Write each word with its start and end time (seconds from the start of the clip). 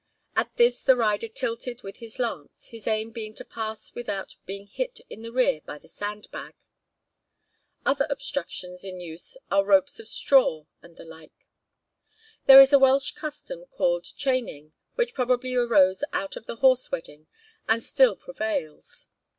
At 0.35 0.55
this 0.55 0.81
the 0.81 0.95
rider 0.95 1.27
tilted 1.27 1.83
with 1.83 1.97
his 1.97 2.17
lance, 2.17 2.69
his 2.69 2.87
aim 2.87 3.11
being 3.11 3.35
to 3.35 3.45
pass 3.45 3.93
without 3.93 4.35
being 4.47 4.65
hit 4.65 4.99
in 5.11 5.21
the 5.21 5.31
rear 5.31 5.61
by 5.63 5.77
the 5.77 5.87
sand 5.87 6.25
bag. 6.31 6.55
Other 7.85 8.07
obstructions 8.09 8.83
in 8.83 8.99
use 8.99 9.37
are 9.51 9.63
ropes 9.63 9.99
of 9.99 10.07
straw 10.07 10.65
and 10.81 10.97
the 10.97 11.05
like. 11.05 11.45
There 12.47 12.59
is 12.59 12.73
a 12.73 12.79
Welsh 12.79 13.11
custom 13.11 13.65
called 13.67 14.07
Chaining, 14.17 14.73
which 14.95 15.13
probably 15.13 15.53
arose 15.53 16.03
out 16.13 16.35
of 16.35 16.47
the 16.47 16.55
horse 16.55 16.91
wedding, 16.91 17.27
and 17.69 17.83
still 17.83 18.15
prevails. 18.15 19.07